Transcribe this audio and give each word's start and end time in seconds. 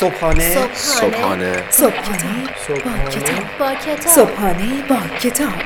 صبحانه. 0.00 0.68
صبحانه. 0.74 1.64
صبحانه. 1.70 2.48
با 2.68 3.10
کتاب 3.10 3.44
با 3.58 3.74
کتاب. 3.74 4.14
صبحانه 4.14 4.82
با 4.88 4.96
کتاب. 5.20 5.62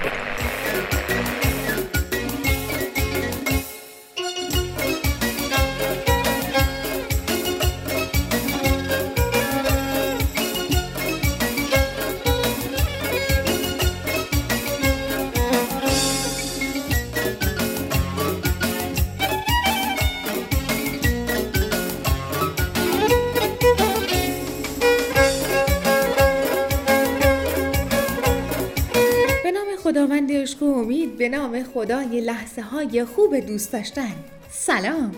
و 30.60 30.64
امید 30.64 31.16
به 31.16 31.28
نام 31.28 31.62
خدای 31.62 32.20
لحظه 32.20 32.62
های 32.62 33.04
خوب 33.04 33.36
دوست 33.36 33.72
داشتن 33.72 34.14
سلام 34.50 35.12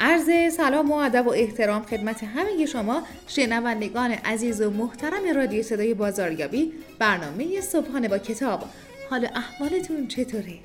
عرض 0.00 0.54
سلام 0.56 0.90
و 0.90 0.94
ادب 0.94 1.26
و 1.26 1.30
احترام 1.30 1.82
خدمت 1.82 2.24
همه 2.24 2.66
شما 2.66 3.02
شنوندگان 3.26 4.10
عزیز 4.10 4.60
و 4.60 4.70
محترم 4.70 5.36
رادیو 5.36 5.62
صدای 5.62 5.94
بازاریابی 5.94 6.72
برنامه 6.98 7.60
صبحانه 7.60 8.08
با 8.08 8.18
کتاب 8.18 8.64
حال 9.10 9.28
احوالتون 9.34 10.08
چطوره؟ 10.08 10.58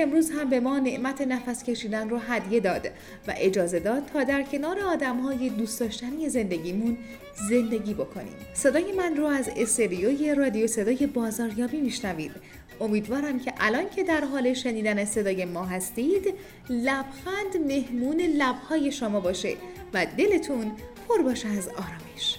که 0.00 0.06
امروز 0.06 0.30
هم 0.30 0.50
به 0.50 0.60
ما 0.60 0.78
نعمت 0.78 1.20
نفس 1.20 1.64
کشیدن 1.64 2.08
رو 2.08 2.18
هدیه 2.18 2.60
داد 2.60 2.86
و 3.28 3.34
اجازه 3.36 3.78
داد 3.78 4.02
تا 4.12 4.24
در 4.24 4.42
کنار 4.42 4.80
آدم 4.80 5.20
های 5.20 5.48
دوست 5.48 5.80
داشتنی 5.80 6.28
زندگیمون 6.28 6.98
زندگی 7.48 7.94
بکنیم. 7.94 8.34
صدای 8.54 8.92
من 8.92 9.16
رو 9.16 9.26
از 9.26 9.50
استریوی 9.56 10.34
رادیو 10.34 10.66
صدای 10.66 11.06
بازاریابی 11.06 11.80
میشنوید. 11.80 12.32
امیدوارم 12.80 13.38
که 13.38 13.52
الان 13.58 13.90
که 13.90 14.04
در 14.04 14.24
حال 14.24 14.54
شنیدن 14.54 15.04
صدای 15.04 15.44
ما 15.44 15.64
هستید 15.64 16.34
لبخند 16.70 17.56
مهمون 17.66 18.20
لبهای 18.20 18.92
شما 18.92 19.20
باشه 19.20 19.56
و 19.94 20.06
دلتون 20.18 20.72
پر 21.08 21.22
باشه 21.22 21.48
از 21.48 21.68
آرامش. 21.68 22.38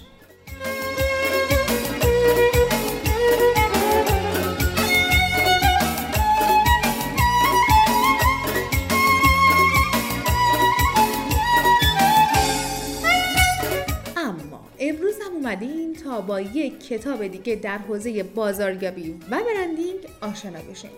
اومدیم 15.52 15.92
تا 15.92 16.20
با 16.20 16.40
یک 16.40 16.86
کتاب 16.88 17.26
دیگه 17.26 17.56
در 17.56 17.78
حوزه 17.78 18.22
بازاریابی 18.22 19.20
و 19.30 19.40
برندینگ 19.44 19.98
آشنا 20.20 20.58
بشیم 20.70 20.90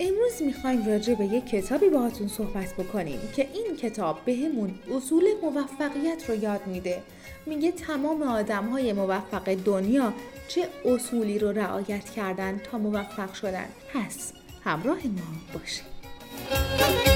امروز 0.00 0.42
می‌خوایم 0.42 0.86
راجع 0.86 1.14
به 1.14 1.24
یک 1.24 1.46
کتابی 1.46 1.88
باهاتون 1.88 2.28
صحبت 2.28 2.74
بکنیم 2.74 3.20
که 3.36 3.48
این 3.54 3.76
کتاب 3.76 4.24
بهمون 4.24 4.74
اصول 4.96 5.24
موفقیت 5.42 6.28
رو 6.28 6.34
یاد 6.34 6.66
میده. 6.66 7.02
میگه 7.46 7.72
تمام 7.72 8.22
آدم 8.22 8.68
های 8.68 8.92
موفق 8.92 9.54
دنیا 9.54 10.12
چه 10.48 10.68
اصولی 10.84 11.38
رو 11.38 11.52
رعایت 11.52 12.10
کردن 12.10 12.58
تا 12.58 12.78
موفق 12.78 13.34
شدن. 13.34 13.68
پس 13.94 14.32
همراه 14.64 15.06
ما 15.06 15.58
باشید 15.58 17.13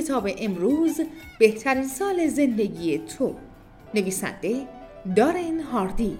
کتاب 0.00 0.28
امروز 0.38 1.00
بهترین 1.38 1.88
سال 1.88 2.26
زندگی 2.26 2.98
تو. 2.98 3.34
نویسنده 3.94 4.66
دارن 5.16 5.60
هاردی. 5.60 6.18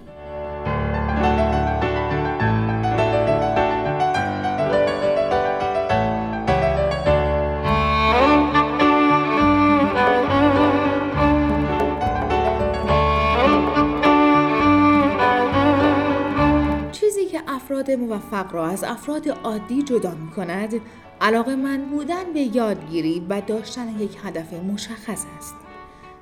موفق 17.96 18.54
را 18.54 18.66
از 18.66 18.84
افراد 18.84 19.28
عادی 19.28 19.82
جدا 19.82 20.10
می 20.14 20.30
کند 20.30 20.80
علاقه 21.20 21.56
من 21.56 21.84
بودن 21.84 22.32
به 22.34 22.40
یادگیری 22.40 23.26
و 23.28 23.40
داشتن 23.40 24.00
یک 24.00 24.16
هدف 24.24 24.52
مشخص 24.52 25.24
است. 25.38 25.54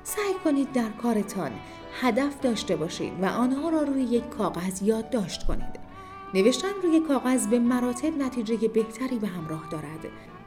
سعی 0.03 0.33
کنید 0.43 0.71
در 0.71 0.89
کارتان 0.89 1.51
هدف 2.01 2.39
داشته 2.39 2.75
باشید 2.75 3.13
و 3.21 3.25
آنها 3.25 3.69
را 3.69 3.83
روی 3.83 4.01
یک 4.01 4.29
کاغذ 4.29 4.81
یادداشت 4.81 5.47
کنید. 5.47 5.79
نوشتن 6.33 6.71
روی 6.83 6.99
کاغذ 6.99 7.47
به 7.47 7.59
مراتب 7.59 8.17
نتیجه 8.17 8.67
بهتری 8.67 9.19
به 9.19 9.27
همراه 9.27 9.67
دارد. 9.71 10.05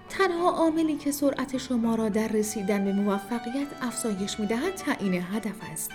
تنها 0.08 0.50
عاملی 0.50 0.96
که 0.96 1.10
سرعت 1.12 1.56
شما 1.56 1.94
را 1.94 2.08
در 2.08 2.28
رسیدن 2.28 2.84
به 2.84 2.92
موفقیت 2.92 3.66
افزایش 3.82 4.40
می 4.40 4.46
دهد 4.46 4.74
تعیین 4.74 5.14
هدف 5.14 5.56
است. 5.72 5.90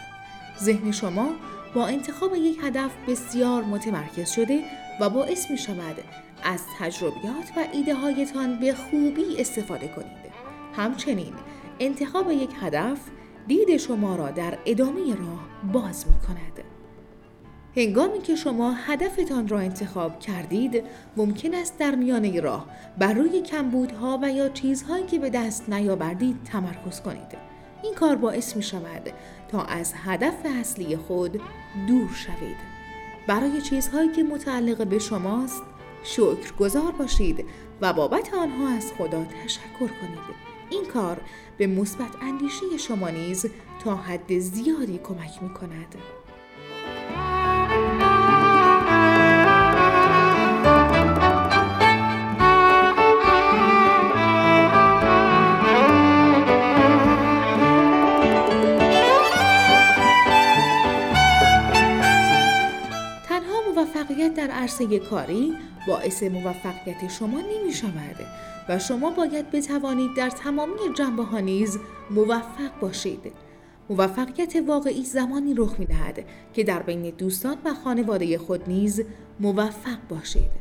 ذهن 0.63 0.91
شما 0.91 1.29
با 1.75 1.85
انتخاب 1.87 2.35
یک 2.35 2.59
هدف 2.63 2.91
بسیار 3.07 3.63
متمرکز 3.63 4.29
شده 4.29 4.63
و 4.99 5.09
باعث 5.09 5.51
می 5.51 5.57
شود 5.57 5.95
از 6.43 6.61
تجربیات 6.79 7.51
و 7.57 7.65
ایده 7.73 7.95
هایتان 7.95 8.59
به 8.59 8.73
خوبی 8.73 9.41
استفاده 9.41 9.87
کنید. 9.87 10.27
همچنین 10.75 11.33
انتخاب 11.79 12.31
یک 12.31 12.49
هدف 12.61 12.99
دید 13.47 13.77
شما 13.77 14.15
را 14.15 14.31
در 14.31 14.57
ادامه 14.65 15.15
راه 15.15 15.47
باز 15.73 16.05
می 16.07 16.19
کند. 16.27 16.63
هنگامی 17.77 18.21
که 18.21 18.35
شما 18.35 18.71
هدفتان 18.71 19.47
را 19.47 19.59
انتخاب 19.59 20.19
کردید 20.19 20.83
ممکن 21.17 21.53
است 21.53 21.77
در 21.77 21.95
میانه 21.95 22.39
راه 22.39 22.65
بر 22.97 23.13
روی 23.13 23.41
کمبودها 23.41 24.19
و 24.21 24.31
یا 24.31 24.49
چیزهایی 24.49 25.05
که 25.05 25.19
به 25.19 25.29
دست 25.29 25.69
نیاوردید 25.69 26.43
تمرکز 26.43 27.01
کنید 27.01 27.37
این 27.83 27.93
کار 27.93 28.15
باعث 28.15 28.55
می 28.55 28.63
شود 28.63 29.13
تا 29.51 29.61
از 29.63 29.93
هدف 29.95 30.35
اصلی 30.59 30.97
خود 30.97 31.41
دور 31.87 32.09
شوید 32.13 32.76
برای 33.27 33.61
چیزهایی 33.61 34.11
که 34.11 34.23
متعلق 34.23 34.87
به 34.87 34.99
شماست 34.99 35.63
شکرگزار 36.03 36.91
باشید 36.91 37.45
و 37.81 37.93
بابت 37.93 38.33
آنها 38.33 38.67
از 38.67 38.91
خدا 38.97 39.25
تشکر 39.25 39.87
کنید 39.87 40.47
این 40.69 40.85
کار 40.85 41.21
به 41.57 41.67
مثبت 41.67 42.11
اندیشی 42.21 42.79
شما 42.79 43.09
نیز 43.09 43.45
تا 43.83 43.95
حد 43.95 44.39
زیادی 44.39 44.99
کمک 45.03 45.43
می 45.43 45.53
کند. 45.53 45.95
عرصه 64.67 64.99
کاری 64.99 65.53
باعث 65.87 66.23
موفقیت 66.23 67.11
شما 67.19 67.41
نمی 67.41 67.73
شود 67.73 68.15
و 68.69 68.79
شما 68.79 69.09
باید 69.09 69.51
بتوانید 69.51 70.15
در 70.17 70.29
تمامی 70.29 70.73
جنبه 70.97 71.23
ها 71.23 71.39
نیز 71.39 71.79
موفق 72.11 72.79
باشید. 72.81 73.31
موفقیت 73.89 74.55
واقعی 74.67 75.03
زمانی 75.03 75.53
رخ 75.53 75.79
می 75.79 75.85
دهد 75.85 76.25
که 76.53 76.63
در 76.63 76.81
بین 76.81 77.09
دوستان 77.09 77.57
و 77.65 77.73
خانواده 77.73 78.37
خود 78.37 78.67
نیز 78.67 79.01
موفق 79.39 79.97
باشید. 80.09 80.51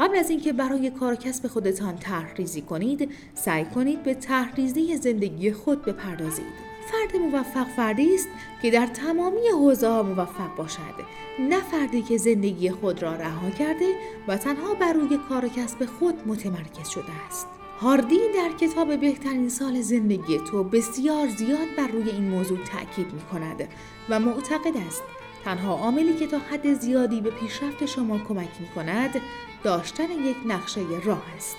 قبل 0.00 0.16
از 0.16 0.30
اینکه 0.30 0.52
برای 0.52 0.90
کار 0.90 1.14
کسب 1.14 1.46
خودتان 1.46 1.96
طرح 1.96 2.34
ریزی 2.34 2.62
کنید، 2.62 3.08
سعی 3.34 3.64
کنید 3.64 4.02
به 4.02 4.14
طرح 4.14 4.66
زندگی 4.96 5.52
خود 5.52 5.84
بپردازید. 5.84 6.69
فرد 6.90 7.16
موفق 7.16 7.66
فردی 7.68 8.14
است 8.14 8.28
که 8.62 8.70
در 8.70 8.86
تمامی 8.86 9.48
حوزه 9.48 10.02
موفق 10.02 10.56
باشد. 10.56 10.94
نه 11.38 11.60
فردی 11.60 12.02
که 12.02 12.16
زندگی 12.18 12.70
خود 12.70 13.02
را 13.02 13.14
رها 13.14 13.50
کرده 13.50 13.94
و 14.28 14.36
تنها 14.36 14.74
بر 14.74 14.92
روی 14.92 15.18
کار 15.28 15.44
و 15.44 15.48
کسب 15.48 15.86
خود 15.86 16.14
متمرکز 16.28 16.88
شده 16.88 17.12
است. 17.28 17.46
هاردی 17.80 18.18
در 18.34 18.66
کتاب 18.66 18.96
بهترین 19.00 19.48
سال 19.48 19.80
زندگی 19.80 20.38
تو 20.38 20.64
بسیار 20.64 21.28
زیاد 21.28 21.68
بر 21.78 21.86
روی 21.86 22.10
این 22.10 22.30
موضوع 22.30 22.58
تاکید 22.58 23.12
می 23.12 23.20
کند 23.32 23.68
و 24.08 24.20
معتقد 24.20 24.76
است 24.86 25.02
تنها 25.44 25.74
عاملی 25.74 26.16
که 26.16 26.26
تا 26.26 26.38
حد 26.38 26.74
زیادی 26.74 27.20
به 27.20 27.30
پیشرفت 27.30 27.86
شما 27.86 28.18
کمک 28.18 28.48
می 28.60 28.68
کند 28.74 29.20
داشتن 29.62 30.10
یک 30.10 30.36
نقشه 30.46 30.80
راه 31.04 31.22
است. 31.36 31.56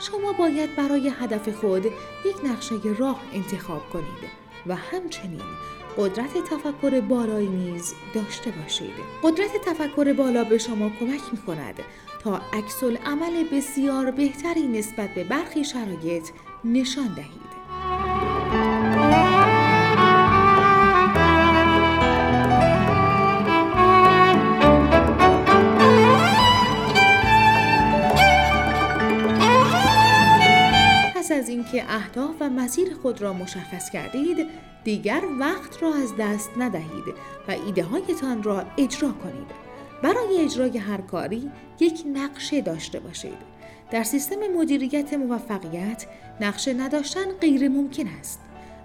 شما 0.00 0.32
باید 0.32 0.76
برای 0.76 1.08
هدف 1.08 1.48
خود 1.48 1.86
یک 2.26 2.44
نقشه 2.44 2.74
راه 2.98 3.20
انتخاب 3.32 3.90
کنید. 3.90 4.37
و 4.66 4.74
همچنین 4.76 5.42
قدرت 5.98 6.38
تفکر 6.50 7.00
بالایی 7.00 7.48
نیز 7.48 7.94
داشته 8.14 8.50
باشید. 8.50 8.94
قدرت 9.22 9.50
تفکر 9.66 10.12
بالا 10.12 10.44
به 10.44 10.58
شما 10.58 10.90
کمک 11.00 11.20
می 11.32 11.38
کند 11.46 11.74
تا 12.22 12.40
عکس 12.52 12.82
عمل 13.06 13.44
بسیار 13.52 14.10
بهتری 14.10 14.62
نسبت 14.62 15.14
به 15.14 15.24
برخی 15.24 15.64
شرایط 15.64 16.28
نشان 16.64 17.14
دهید. 17.14 17.47
از 31.48 31.54
اینکه 31.54 31.84
اهداف 31.88 32.34
و 32.40 32.50
مسیر 32.50 32.94
خود 33.02 33.22
را 33.22 33.32
مشخص 33.32 33.90
کردید 33.90 34.46
دیگر 34.84 35.22
وقت 35.40 35.82
را 35.82 35.94
از 35.94 36.16
دست 36.18 36.50
ندهید 36.58 37.14
و 37.48 37.50
ایده 37.66 37.84
هایتان 37.84 38.42
را 38.42 38.64
اجرا 38.78 39.12
کنید. 39.12 39.46
برای 40.02 40.44
اجرای 40.44 40.78
هر 40.78 41.00
کاری 41.00 41.50
یک 41.80 42.04
نقشه 42.12 42.60
داشته 42.60 43.00
باشید. 43.00 43.38
در 43.90 44.02
سیستم 44.02 44.36
مدیریت 44.56 45.14
موفقیت 45.14 46.06
نقشه 46.40 46.72
نداشتن 46.72 47.32
غیر 47.40 47.68
ممکن 47.68 48.06
است. 48.20 48.40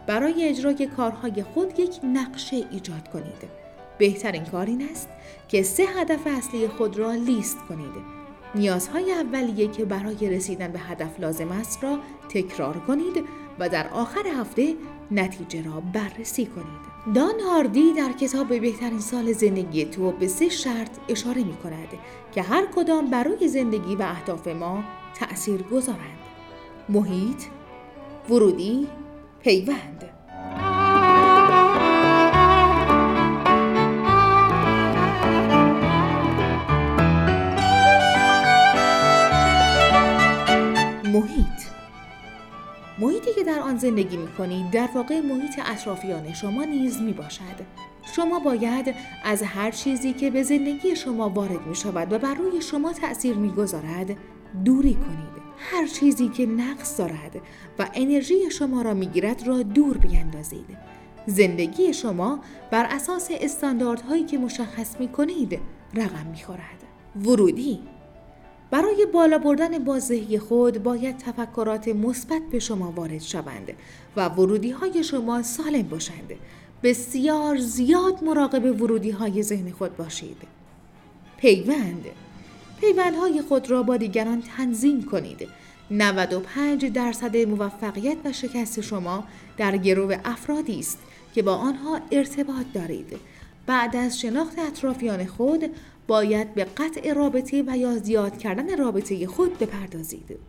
برای 0.08 0.50
اجرای 0.50 0.88
کارهای 0.98 1.44
خود 1.44 1.80
یک 1.80 2.00
نقشه 2.04 2.56
ایجاد 2.72 3.08
کنید. 3.14 3.50
بهترین 3.98 4.46
کار 4.46 4.66
این 4.66 4.90
است 4.92 5.10
که 5.48 5.64
سه 5.64 5.84
هدف 5.84 6.28
اصلی 6.28 6.68
خود 6.68 6.98
را 6.98 7.14
لیست 7.14 7.58
کنید. 7.70 8.23
نیازهای 8.56 9.12
اولیه 9.12 9.68
که 9.68 9.86
برای 9.86 10.30
رسیدن 10.30 10.68
به 10.68 10.80
هدف 10.80 11.20
لازم 11.20 11.52
است 11.52 11.84
را 11.84 12.00
تکرار 12.30 12.78
کنید 12.78 13.24
و 13.60 13.70
در 13.70 13.88
آخر 13.88 14.28
هفته 14.28 14.76
نتیجه 15.12 15.64
را 15.64 15.84
بررسی 15.94 16.46
کنید. 16.46 16.94
دان 17.16 17.40
هاردی 17.40 17.94
در 17.94 18.12
کتاب 18.12 18.48
بهترین 18.60 19.00
سال 19.00 19.32
زندگی 19.32 19.86
تو 19.86 20.12
به 20.12 20.28
سه 20.28 20.50
شرط 20.50 20.98
اشاره 21.10 21.44
می 21.44 21.58
کند 21.58 21.88
که 22.32 22.42
هر 22.42 22.66
کدام 22.76 23.10
برای 23.10 23.48
زندگی 23.48 23.96
و 23.96 24.02
اهداف 24.02 24.48
ما 24.48 24.84
تأثیر 25.16 25.62
گذارند. 25.62 26.20
محیط، 26.90 27.44
ورودی، 28.30 28.88
پیوند. 29.40 30.13
محیطی 43.00 43.34
که 43.36 43.44
در 43.44 43.60
آن 43.60 43.78
زندگی 43.78 44.18
می 44.18 44.28
کنید 44.28 44.72
در 44.72 44.90
واقع 44.96 45.22
محیط 45.22 45.60
اطرافیان 45.66 46.34
شما 46.34 46.64
نیز 46.64 47.02
می 47.02 47.14
باشد. 47.14 47.84
شما 48.16 48.40
باید 48.40 48.96
از 49.24 49.44
هر 49.44 49.72
چیزی 49.72 50.14
که 50.14 50.32
به 50.32 50.44
زندگی 50.44 50.96
شما 50.96 51.30
وارد 51.30 51.68
می 51.68 51.76
شود 51.76 52.14
و 52.14 52.20
بر 52.20 52.34
روی 52.34 52.62
شما 52.62 52.94
تأثیر 52.94 53.36
می 53.36 53.50
گذارد 53.52 54.18
دوری 54.66 54.94
کنید. 54.94 55.44
هر 55.58 55.88
چیزی 55.88 56.30
که 56.30 56.46
نقص 56.46 57.00
دارد 57.00 57.42
و 57.80 57.90
انرژی 57.94 58.52
شما 58.52 58.82
را 58.82 58.94
می 58.94 59.06
گیرد 59.06 59.48
را 59.48 59.64
دور 59.64 59.98
بیندازید. 59.98 60.78
زندگی 61.28 61.94
شما 61.94 62.40
بر 62.72 62.86
اساس 62.86 63.30
استانداردهایی 63.32 64.24
که 64.24 64.38
مشخص 64.38 65.00
می 65.00 65.08
کنید 65.08 65.60
رقم 65.94 66.26
می 66.32 66.44
خورد. 66.44 66.84
ورودی 67.16 67.80
برای 68.74 69.06
بالا 69.14 69.38
بردن 69.38 69.80
بازدهی 69.80 70.40
خود 70.40 70.84
باید 70.84 71.18
تفکرات 71.18 71.88
مثبت 71.88 72.42
به 72.52 72.60
شما 72.60 72.92
وارد 72.92 73.22
شوند 73.22 73.74
و 74.16 74.30
ورودی 74.30 74.72
های 74.72 75.04
شما 75.04 75.44
سالم 75.44 75.82
باشند. 75.82 76.32
بسیار 76.84 77.58
زیاد 77.58 78.24
مراقب 78.24 78.82
ورودی 78.82 79.12
های 79.12 79.44
ذهن 79.44 79.72
خود 79.72 79.98
باشید. 79.98 80.38
پیوند 81.38 82.06
پیوندهای 82.82 83.42
خود 83.42 83.72
را 83.72 83.84
با 83.84 83.98
دیگران 83.98 84.42
تنظیم 84.58 85.04
کنید. 85.04 85.48
95 85.92 86.86
درصد 86.86 87.38
موفقیت 87.38 88.18
و 88.26 88.32
شکست 88.32 88.82
شما 88.82 89.24
در 89.58 89.78
گروه 89.78 90.18
افرادی 90.26 90.80
است 90.80 90.98
که 91.36 91.42
با 91.42 91.56
آنها 91.56 92.00
ارتباط 92.12 92.66
دارید. 92.74 93.18
بعد 93.66 93.96
از 93.96 94.20
شناخت 94.20 94.60
اطرافیان 94.60 95.26
خود 95.26 95.64
باید 96.08 96.54
به 96.54 96.64
قطع 96.64 97.14
رابطه 97.14 97.64
و 97.68 97.78
یا 97.78 97.98
زیاد 97.98 98.38
کردن 98.38 98.78
رابطه 98.78 99.28
خود 99.28 99.58
بپردازید. 99.60 100.40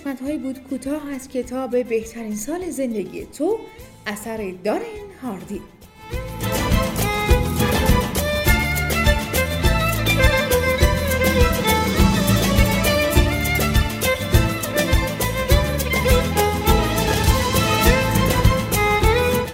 قسمت 0.00 0.22
هایی 0.22 0.38
بود 0.38 0.58
کوتاه 0.62 1.10
از 1.10 1.28
کتاب 1.28 1.82
بهترین 1.82 2.36
سال 2.36 2.70
زندگی 2.70 3.26
تو 3.26 3.58
اثر 4.06 4.54
دارین 4.64 5.06
هاردی. 5.22 5.60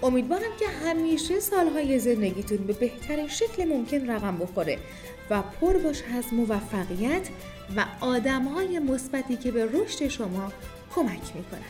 امیدوارم 0.03 0.43
که 0.59 0.67
همیشه 0.87 1.41
سالهای 1.41 1.99
زندگیتون 1.99 2.59
به 2.59 2.73
بهترین 2.73 3.29
شکل 3.29 3.65
ممکن 3.65 4.11
رقم 4.11 4.37
بخوره 4.37 4.79
و 5.31 5.43
پر 5.43 5.79
باشه 5.79 6.05
از 6.19 6.25
موفقیت 6.33 7.29
و 7.77 7.85
آدمهای 8.01 8.79
مثبتی 8.79 9.37
که 9.37 9.51
به 9.51 9.69
رشد 9.73 10.09
شما 10.09 10.53
کمک 10.95 11.37
می‌کنن. 11.37 11.61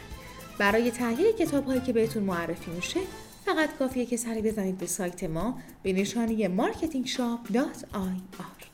برای 0.58 0.90
تهیه 0.90 1.32
کتاب 1.32 1.66
هایی 1.66 1.80
که 1.80 1.92
بهتون 1.92 2.22
معرفی 2.22 2.70
میشه 2.70 3.00
فقط 3.44 3.78
کافیه 3.78 4.06
که 4.06 4.16
سری 4.16 4.42
بزنید 4.42 4.78
به 4.78 4.86
سایت 4.86 5.24
ما 5.24 5.58
به 5.82 5.92
نشانی 5.92 6.48
marketingshop.ir 6.48 8.65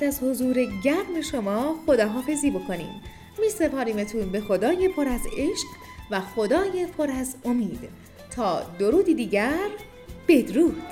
باید 0.00 0.14
از 0.14 0.22
حضور 0.22 0.64
گرم 0.82 1.20
شما 1.32 1.76
خداحافظی 1.86 2.50
بکنیم 2.50 3.02
می 3.38 3.48
سپاریمتون 3.48 4.32
به 4.32 4.40
خدای 4.40 4.88
پر 4.88 5.08
از 5.08 5.20
عشق 5.38 5.66
و 6.10 6.20
خدای 6.20 6.86
پر 6.98 7.10
از 7.10 7.34
امید. 7.44 7.88
تا 8.36 8.62
درودی 8.78 9.14
دیگر 9.14 9.68
بدرود. 10.28 10.82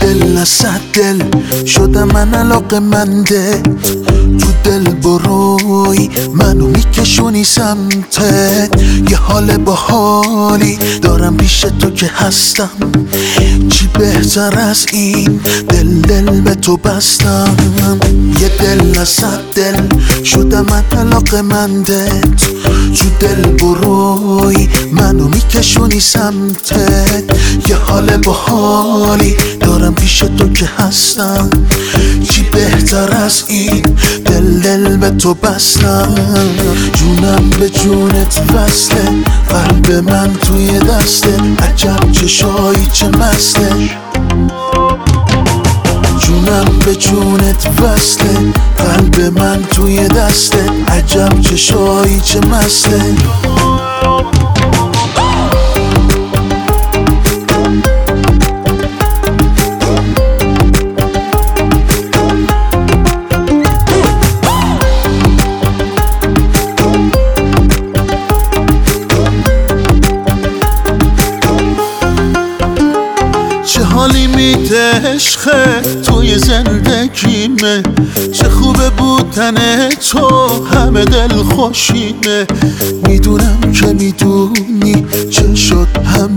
دل 0.00 0.44
دل 0.92 1.66
شده 1.66 2.04
من 2.04 2.34
علاقه 2.34 2.78
منده. 2.78 3.62
تو 4.38 4.55
دل 4.66 4.84
بروی 4.84 6.10
منو 6.34 6.66
میکشونی 6.66 7.44
سمتت. 7.44 8.82
یه 9.10 9.16
حال 9.16 9.56
باحالی 9.56 10.78
دارم 11.02 11.36
پیش 11.36 11.60
تو 11.60 11.90
که 11.90 12.06
هستم. 12.06 12.70
چی 13.70 13.86
بهتر 13.86 14.58
از 14.58 14.86
این. 14.92 15.40
دل 15.68 16.00
دل 16.00 16.40
به 16.40 16.54
تو 16.54 16.76
بستم. 16.76 17.56
یه 18.40 18.48
دل 18.48 19.00
از 19.00 19.24
دل 19.54 19.80
شده 20.24 20.60
من 20.60 20.84
علاقه 20.98 21.42
مندت 21.42 22.36
تو 22.96 23.08
دل 23.20 23.42
بروی 23.42 24.68
منو 24.92 25.28
میکشونی 25.28 26.00
سمتت. 26.00 27.24
یه 27.68 27.76
حال 27.76 28.16
باحالی 28.16 29.36
دارم 29.60 29.94
پیش 29.94 30.18
تو 30.18 30.48
که 30.48 30.70
هستم. 30.78 31.50
چی 32.30 32.42
بهتر 32.42 33.16
از 33.16 33.44
این؟ 33.48 33.82
دل 34.24 34.60
دل 34.60 34.96
به 34.96 35.10
تو 35.10 35.34
بستم. 35.34 36.14
جونم 36.94 37.50
به 37.50 37.68
جونت 37.68 38.42
وصله 38.54 39.10
قلب 39.48 40.10
من 40.10 40.32
توی 40.32 40.78
دسته. 40.78 41.36
عجب 41.58 42.12
چشایی 42.12 42.88
چه 42.92 43.08
مسته 43.18 43.68
جونم 46.18 46.78
به 46.84 46.94
جونت 46.94 47.66
وصله. 47.80 48.52
قلب 48.78 49.38
من 49.38 49.62
توی 49.62 50.08
دسته. 50.08 50.64
عجب 50.88 51.40
چشایی 51.40 52.20
چه 52.20 52.40
مسته. 52.40 53.00
عشقه 75.46 76.02
توی 76.02 76.38
زندگیمه 76.38 77.82
چه 78.32 78.48
خوبه 78.48 78.90
بودن 78.90 79.88
تو 79.88 80.48
همه 80.64 81.04
دل 81.04 81.28
خوشیمه 81.28 82.46
می‌دونم 83.08 83.60
که 83.60 83.86
شد 83.86 84.02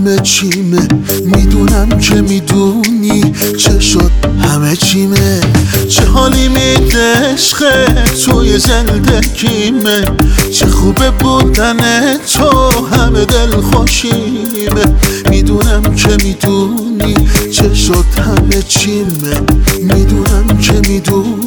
همه 0.00 0.18
چیمه. 0.18 0.88
می‌دونم 1.24 1.88
که 1.98 2.14
می‌دونی 2.14 3.32
چه 3.58 3.80
شد 3.80 4.10
همه 4.42 4.76
چیمه. 4.76 5.40
چه 5.88 6.04
حالی 6.04 6.48
میده 6.48 7.14
عشقه 7.32 7.86
توی 8.24 8.58
زندگیمه 8.58 10.04
چه 10.52 10.66
خوبه 10.66 11.10
بودن 11.10 11.76
تو 12.16 12.70
همه 12.96 13.24
دل 13.24 13.60
خوشیمه. 13.60 14.84
می‌دونم 15.30 15.82
که 15.96 16.16
می‌دونی 16.24 17.14
چه 17.52 17.74
شد 17.74 18.04
همه 18.26 18.62
چیمه. 18.68 19.40
می‌دونم 19.82 20.58
که 20.58 20.72
می‌دونی 20.72 21.39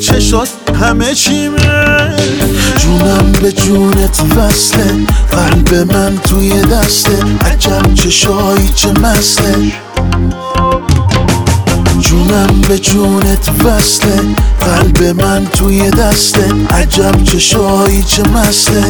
چه 0.00 0.20
شد 0.20 0.48
همه 0.80 1.14
چیمه 1.14 2.16
جونم 2.76 3.32
به 3.32 3.52
جونت 3.52 4.20
وصله 4.36 5.06
قلب 5.32 5.92
من 5.92 6.18
توی 6.18 6.60
دسته 6.60 7.18
عجب 7.52 7.94
چه 7.94 8.10
شایی 8.10 8.68
چه 8.68 8.92
مسته. 8.92 9.54
جونم 12.00 12.60
به 12.68 12.78
جونت 12.78 13.50
وصله 13.64 14.20
قلب 14.60 15.22
من 15.22 15.46
توی 15.46 15.90
دسته 15.90 16.44
عجب 16.70 17.24
چه 17.24 17.38
شایی 17.38 18.02
چه 18.02 18.22
مسته. 18.22 18.84